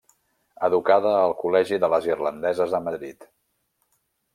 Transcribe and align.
Educada 0.67 1.11
al 1.19 1.35
Col·legi 1.43 1.81
de 1.85 1.93
les 1.95 2.11
Irlandeses 2.15 2.77
de 2.79 2.85
Madrid. 2.91 3.33